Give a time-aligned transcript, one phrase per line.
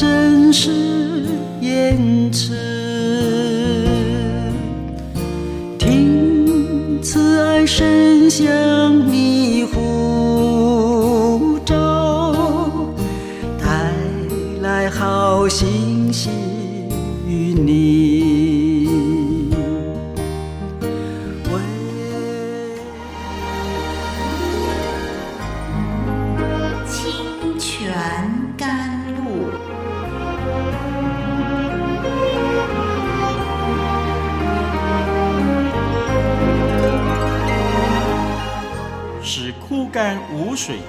[0.00, 0.70] 真实
[1.60, 2.54] 言辞，
[5.78, 8.48] 听慈爱声向
[9.12, 12.32] 你呼召，
[13.62, 13.92] 带
[14.62, 16.32] 来好心情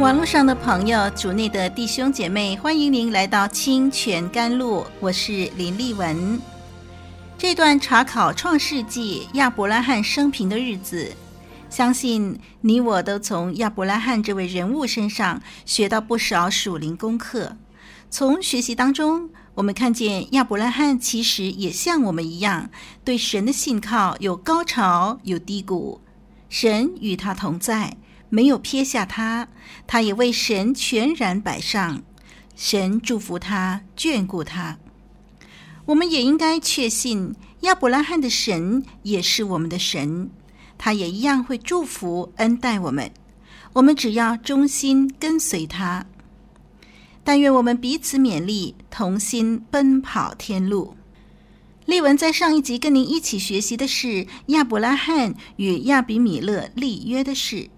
[0.00, 6.40] 网络上的朋友，主内的弟兄姐妹，欢迎您来到清泉甘露，我是林丽文。
[7.36, 11.14] 这段查考创世纪亚伯拉罕生平的日子，
[11.68, 17.58] 相信你我都从亚伯拉罕这位人物身上学到不少属灵功课。
[18.08, 22.70] 从学习当中，我们看见亚伯拉罕其实也像我们一样，
[23.04, 26.00] 对神的信靠有高潮有低谷，
[26.48, 27.98] 神与他同在。
[28.30, 29.48] 没有撇下他，
[29.86, 32.02] 他也为神全然摆上。
[32.56, 34.78] 神祝福他，眷顾他。
[35.86, 40.30] 我们也应该确信，亚伯拉罕的神也是我们的神，
[40.78, 43.10] 他也一样会祝福恩待我们。
[43.72, 46.06] 我们只要忠心跟随他。
[47.24, 50.94] 但愿我们彼此勉励，同心奔跑天路。
[51.86, 57.68] 丽文在上一集跟您一起学习的是亚伯拉罕与亚比米勒立约的事。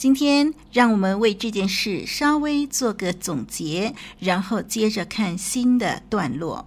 [0.00, 6.66] 今天，让我们为这件事稍微做个总结，然后接着看新的段落。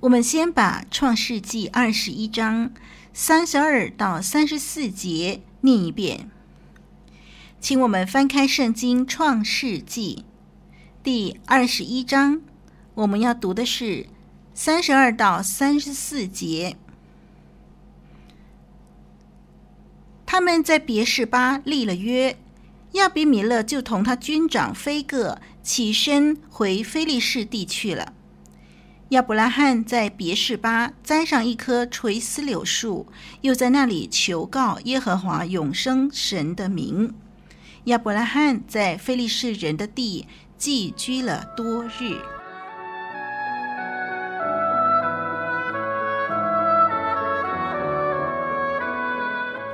[0.00, 2.72] 我们先把《创世纪》二十一章
[3.14, 6.30] 三十二到三十四节念一遍。
[7.58, 10.26] 请我们翻开圣经《创世纪》
[11.02, 12.42] 第二十一章，
[12.96, 14.08] 我们要读的是
[14.52, 16.76] 三十二到三十四节。
[20.26, 22.36] 他们在别是巴立了约，
[22.92, 28.12] 亚比米勒就同他军长非各起身回非利士地去了。
[29.10, 33.06] 亚伯拉罕在别是巴栽上一棵垂丝柳树，
[33.42, 37.14] 又在那里求告耶和华永生神的名。
[37.84, 40.26] 亚伯拉罕在非利士人的地
[40.58, 42.20] 寄居了多日。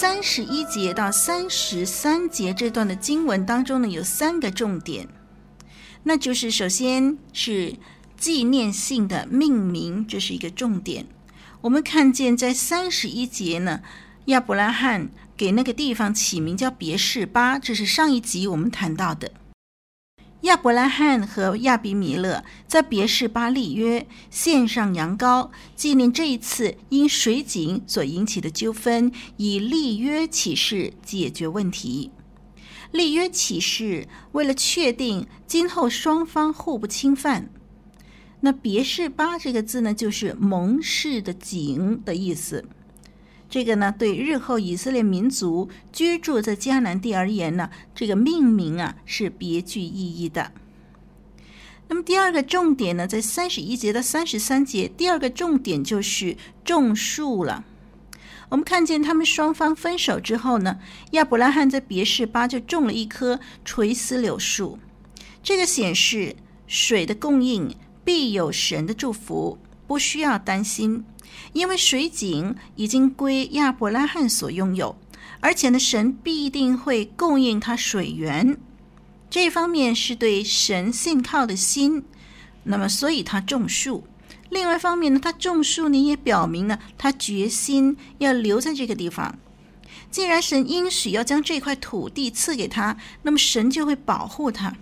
[0.00, 5.06] 三十一节到三十三节这段的经文当中呢，有三个重点，
[6.04, 7.74] 那就是首先是
[8.16, 11.04] 纪念性的命名，这是一个重点。
[11.60, 13.82] 我们看见在三十一节呢，
[14.24, 19.30] 亚伯拉罕给那个地方起名叫别是巴，这是上一集我们谈到的。
[20.42, 32.10] 亚伯拉罕和亚比米勒在别是巴立约，献上羊羔，纪念这一次因水井所引起的纠纷，以立约起誓解决问题。
[32.90, 37.50] 立约起誓为了确定今后双方互不侵犯。
[38.40, 42.64] 那别是巴这个字呢，就是蒙氏的井的意思。
[43.50, 50.52] 这个呢，对日后以色列民族居住在迦南地而言呢，这个命名啊是别具意义的。
[51.88, 57.64] 那么第二个重点呢，在三十一节到三十三节，第二个重点就是种树了。
[58.50, 60.78] 我们看见他们双方分手之后呢，
[61.10, 64.78] 亚伯拉罕在别是巴就种了一棵垂丝柳树，
[65.42, 66.36] 这个显示
[66.66, 67.74] 水的供应。
[68.02, 71.04] 必有神的祝福，不需要担心，
[71.52, 74.96] 因为水井已经归亚伯拉罕所拥有，
[75.40, 78.56] 而且呢，神必定会供应他水源。
[79.28, 82.04] 这一方面是对神信靠的心，
[82.64, 84.02] 那么所以他种树；
[84.48, 89.38] 另外一方面呢，他种树呢也表明了他决心要留在这个地方。
[90.10, 94.76] 既然神应许要将这块土地赐给他，那么神就会保护他。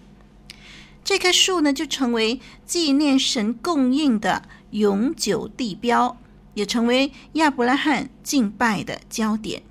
[1.05, 6.17] 这棵树呢，就成为纪念神供应的永久地标，
[6.59, 9.63] 也成为亚伯拉罕敬拜的焦点。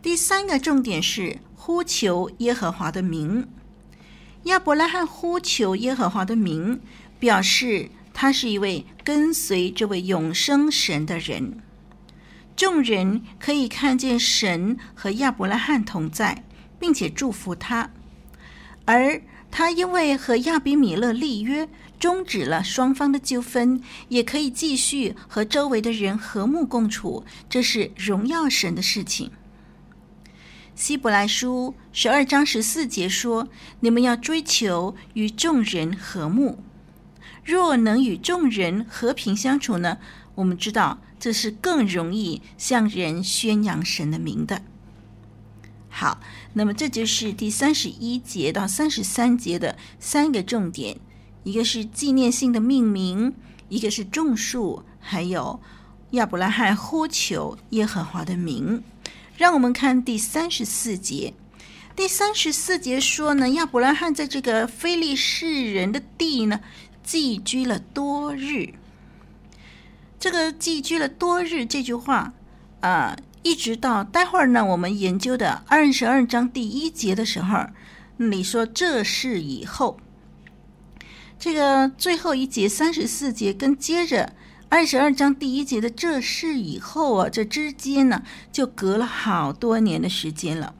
[0.00, 3.46] 第三个重点是呼求耶和华的名。
[4.44, 6.80] 亚伯拉罕呼求耶和华的名，
[7.18, 11.60] 表示他是一位跟随这位永生神的人。
[12.56, 16.42] 众人可以看见神和亚伯拉罕同在，
[16.78, 17.90] 并且祝福他，
[18.86, 19.20] 而。
[19.50, 21.68] 他因为和亚比米勒立约，
[21.98, 29.30] 终止了双方的纠纷，也可以继续和周围的人和睦共处，这是荣耀神的事情。
[30.76, 33.48] 希伯来书十二章十四节说
[33.80, 36.62] ：“你们要追求与众人和睦，
[37.44, 39.98] 若能与众人和平相处呢？
[40.36, 44.62] 我们知道这是更容易向人宣扬神的名的。”
[45.98, 46.20] 好，
[46.52, 50.96] 那么这就是第三十一节到三十三节的三个重点，
[51.42, 53.34] 一个是纪念性的命名，
[53.68, 55.58] 一个是种树，还有
[56.12, 58.84] 亚伯拉罕呼求耶和华的名。
[59.36, 61.34] 让我们看第三十四节。
[61.96, 66.60] 第三十四节说呢，亚伯拉罕在这个非利士人的地呢，
[67.02, 68.72] 寄居了多日。
[70.20, 72.32] 这个寄居了多日这句话
[72.82, 73.16] 啊。
[73.48, 77.64] 一直到待会儿呢，我们研究的二十二章第一节的时候，
[78.18, 79.98] 你说这是以后，
[81.38, 84.34] 这个最后一节三十四节跟接着
[84.68, 88.22] 二十二章第一节的这事以后啊，这之间呢
[88.52, 90.74] 就隔了好多年的时间了。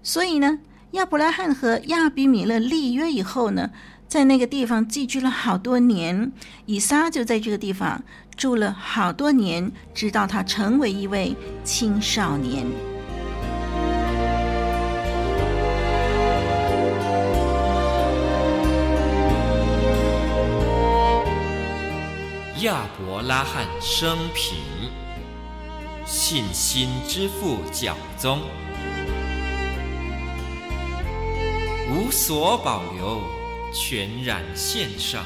[0.00, 0.60] 所以呢，
[0.92, 3.72] 亚伯拉罕和亚比米勒立约以后呢，
[4.14, 6.30] 在那个地方寄居了好多年，
[6.66, 8.00] 以撒就在这个地方。
[8.36, 11.34] 住了好多年，直到他成为一位
[11.64, 12.64] 青少年。
[22.60, 24.56] 亚伯拉罕生平，
[26.06, 28.38] 信心之父教宗，
[31.90, 33.20] 无所保留，
[33.74, 35.24] 全然献上。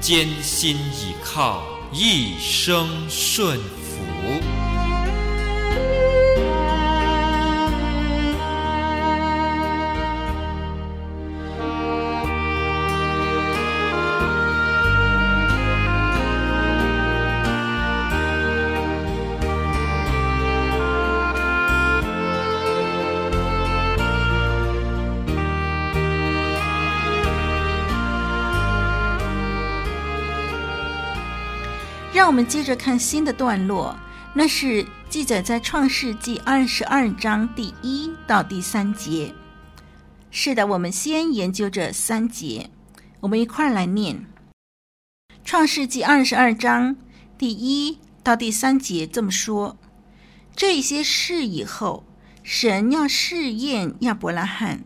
[0.00, 1.62] 艰辛倚靠，
[1.92, 3.87] 一生顺服。
[32.38, 33.98] 我们接着看新的段落，
[34.32, 39.34] 那是记载在创世纪二十二章第一到第三节。
[40.30, 42.70] 是的，我们先研究这三节，
[43.18, 44.24] 我们一块儿来念。
[45.44, 46.94] 创世纪二十二章
[47.36, 49.76] 第一到第三节这么说：
[50.54, 52.04] 这些事以后，
[52.44, 54.84] 神要试验亚伯拉罕，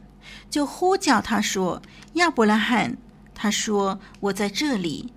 [0.49, 1.83] 就呼叫他说
[2.15, 2.97] ：“亚伯拉罕。”
[3.37, 5.13] 他说：“我在这里。”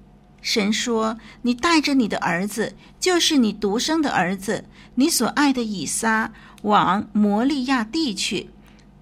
[0.45, 8.51] 神说：“你带着你的儿子，就是你独生的儿子，你所爱的以撒，往摩利亚地去，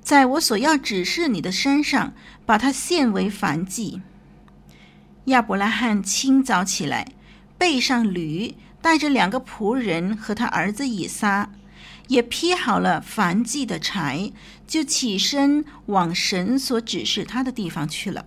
[0.01, 2.13] 在我所要指示你的山上，
[2.45, 4.01] 把他献为燔祭。”
[5.25, 7.09] 亚伯拉罕清早起来，
[7.57, 11.51] 背上驴，带着两个仆人和他儿子以撒，
[12.07, 14.31] 也劈好了燔祭的柴，
[14.65, 18.25] 就起身往神所指示他的地方去了。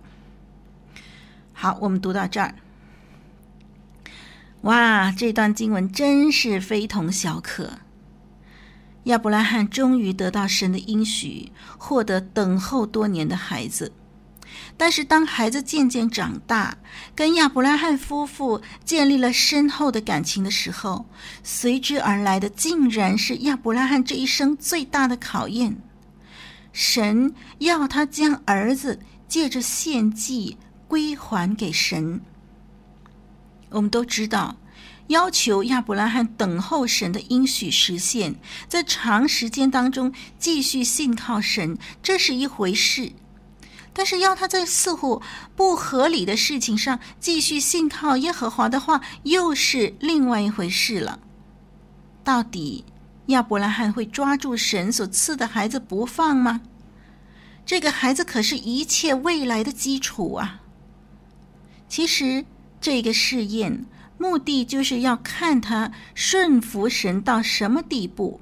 [1.53, 2.53] 好，我们读到这儿。
[4.67, 7.79] 哇，这段经文真是非同小可。
[9.05, 13.93] 亚伯拉罕终于得到神的应许，获得等候多年的孩子。
[14.75, 16.77] 但是当孩子渐渐长大，
[17.15, 21.05] 跟亚伯拉罕夫妇建立了深厚的感情的时候，
[21.43, 25.77] 随之而来的竟然是亚伯拉罕这一生最大的考验。
[26.73, 30.57] 神要他将儿子借着献祭
[30.89, 32.19] 归还给神。
[33.69, 34.55] 我们都知道，
[35.07, 38.35] 要求亚伯拉罕等候神的应许实现，
[38.67, 43.11] 在长时间当中继续信靠神，这是一回事。
[43.93, 45.21] 但是要他在似乎
[45.55, 51.19] 不合理的事情上继续信靠耶和华的话，又是另外一回事了。
[52.23, 52.85] 到底
[53.27, 56.61] 亚伯拉罕会抓住神所赐的孩子不放吗？
[57.65, 60.61] 这个孩子可是一切未来的基础啊！
[61.89, 62.45] 其实
[62.79, 63.85] 这个试验
[64.17, 68.39] 目的就是要看他顺服神到什么地步。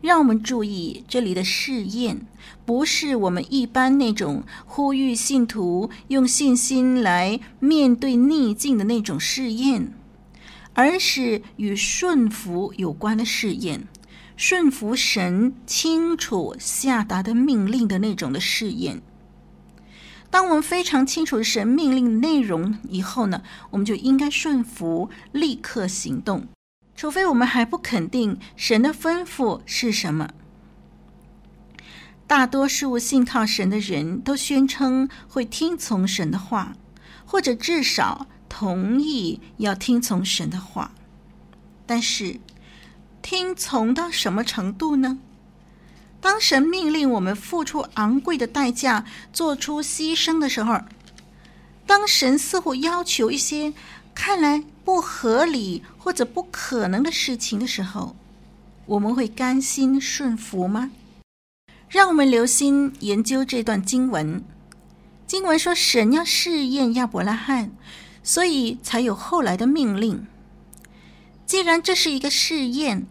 [0.00, 2.26] 让我们注意，这里的试验
[2.64, 9.92] 不是我们一般那种呼吁信徒用信心来面对逆境的那种试验，
[10.72, 13.86] 而是与顺服有关的试验，
[14.38, 19.02] 顺服神清楚下达的命令的那种的试验。
[20.30, 26.46] 当我们非常清楚神命令内容以后呢，我们就应该顺服，立刻行动。
[26.94, 30.30] 除非我们还不肯定神的吩咐是什么，
[32.26, 36.74] 大多数信靠神的人都宣称会听从神的话，
[37.24, 40.92] 或者至少同意要听从神的话。
[41.86, 42.38] 但是，
[43.20, 45.18] 听从到什么程度呢？
[46.20, 50.80] 当神命令我们付出昂贵的代价，做出牺牲的时候，
[51.86, 53.72] 当神似乎要求一些
[54.14, 58.14] 看来不合理或者不可能的事情的时候，
[58.86, 60.90] 我们会甘心顺服吗？
[61.88, 64.44] 让我们留心研究这段经文。
[65.26, 67.72] 经文说，神要试验亚伯拉罕，
[68.22, 70.26] 所以才有后来的命令。
[71.46, 73.06] 既然这是一个试验，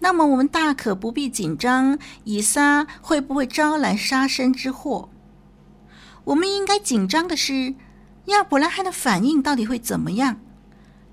[0.00, 5.08] 那么我们大可不必紧张，以撒会不会招来杀身之祸？
[6.24, 7.74] 我们应该紧张的是，
[8.26, 10.40] 亚伯拉罕的反应到底会怎么样？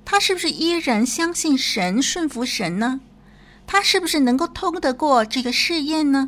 [0.03, 3.01] 他是不是依然相信神、顺服神呢？
[3.65, 6.27] 他是不是能够通得过这个试验呢？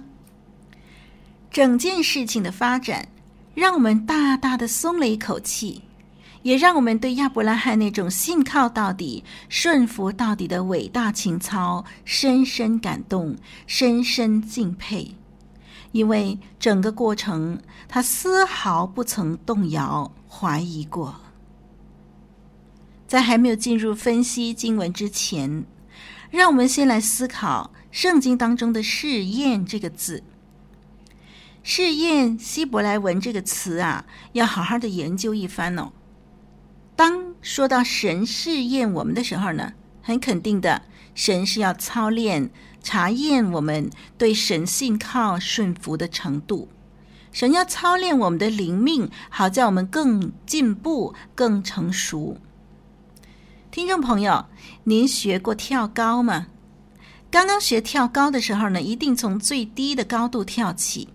[1.51, 3.07] 整件事情的发展，
[3.53, 5.83] 让我们大大的松了一口气，
[6.47, 13.35] 也让我们对亚伯拉罕那种信靠到底、顺服到底的伟大情操深深感动、
[13.65, 15.13] 深深敬佩。
[15.91, 21.15] 因为整个过程，他丝毫不曾动摇、怀疑过。
[23.05, 25.65] 在还没有进入分析经文之前，
[26.31, 30.23] 让我们先来思考圣经当中的“试验”这个字。
[31.61, 35.91] “试验”希伯来文这个词啊，要好好的研究一番哦。
[36.97, 40.81] 当说到神试验我们的时候呢，很肯定的，
[41.13, 42.49] 神是要操练、
[42.81, 46.67] 查验我们对神信靠、顺服的程度。
[47.31, 52.37] 神要操练我们的灵命，好叫我们更进步、更成熟。
[53.69, 54.47] 听众朋友，
[54.85, 56.47] 您学过跳高吗？
[57.29, 61.09] 刚刚学跳高的时候呢，一定从最低的高度跳起。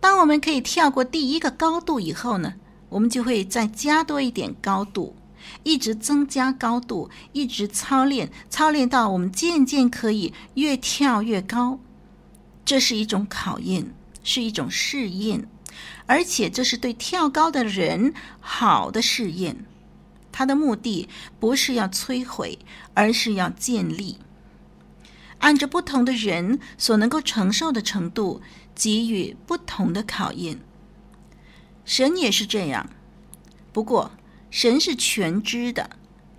[0.00, 2.54] 当我们可以跳过第一个高度以后呢，
[2.94, 5.16] 我们就会再加多一点高度，
[5.64, 11.80] 一直增加高度，一直操练，操练到我们渐渐可以越跳越高。
[12.64, 15.48] 这是一种考验，是一种试验，
[16.06, 19.66] 而且这是对跳高的人好的试验。
[20.30, 21.08] 他的目的
[21.40, 22.56] 不是要摧毁，
[22.94, 24.18] 而是要建立。
[25.40, 28.40] 按着不同的人所能够承受的程度，
[28.72, 30.60] 给予不同的考验。
[31.84, 32.88] 神也是这样，
[33.72, 34.12] 不过
[34.50, 35.90] 神是全知的，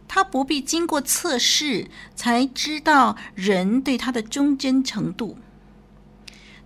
[0.07, 5.37] 他不必经过测试才知道人对他的忠贞程度。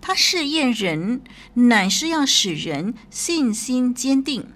[0.02, 1.22] 他试验人，
[1.56, 4.48] 乃是要使人信心坚定。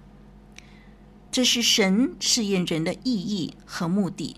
[1.30, 4.36] 这是神试验人的意义和目的，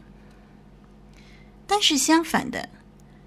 [1.67, 2.71] 但是相反的，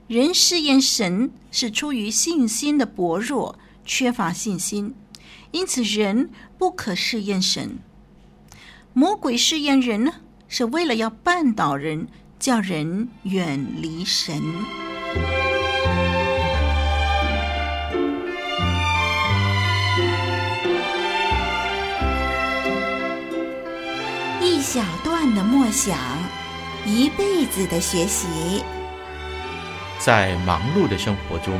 [0.07, 4.95] 人试验神是出于信心的薄弱，缺乏信心，
[5.51, 7.79] 因此人不可试验神。
[8.93, 10.13] 魔鬼试验人呢，
[10.47, 14.41] 是为了要绊倒人，叫人远离神。
[24.41, 25.97] 一小段的默想，
[26.85, 28.63] 一辈子的学习。
[29.99, 31.59] 在忙碌的生活中，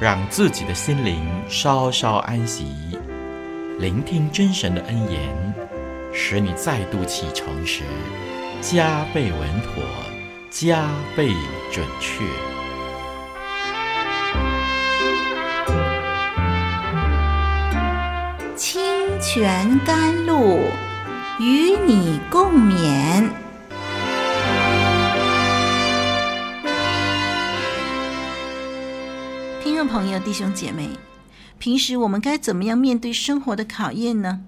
[0.00, 2.66] 让自己的心灵稍稍安息，
[3.78, 5.54] 聆听真神的恩言，
[6.12, 7.82] 使你再度启程时，
[8.60, 9.82] 加倍稳妥，
[10.50, 11.28] 加倍
[11.72, 12.24] 准确。
[18.56, 18.82] 清
[19.20, 20.58] 泉甘露，
[21.38, 23.43] 与你共勉。
[29.94, 30.90] 朋友、弟兄姐妹，
[31.56, 34.40] 平时我们该怎么样面对生活的考验呢？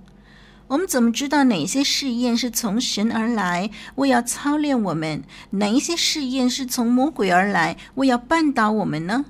[0.67, 9.25] 我们怎么知道哪些试验是从神而来，为要操练我们；哪一些试验是从魔鬼而来，为要绊倒我们呢？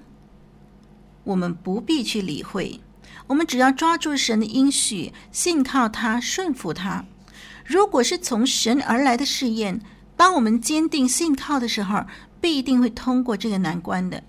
[1.24, 2.80] 我们不必去理会，
[3.26, 7.04] 我们只要抓住神的应许，信靠他，顺服他。
[7.62, 9.82] 如果是从神而来的试验，
[10.16, 12.06] 当我们坚定信靠的时候，
[12.40, 14.22] 必定会通过这个难关的。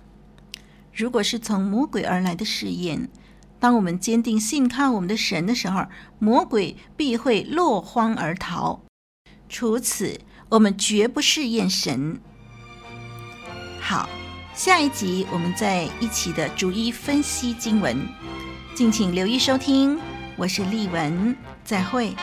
[0.98, 3.08] 如果是从魔鬼而来的试验，
[3.60, 5.86] 当我们坚定信靠我们的神的时候，
[6.18, 8.82] 魔鬼必会落荒而逃。
[9.48, 12.20] 除此，我们绝不试验神。
[13.80, 14.10] 好，
[14.56, 17.96] 下一集我们再一起的逐一分析经文，
[18.74, 20.00] 敬请留意收听。
[20.36, 22.16] 我是丽文，再会。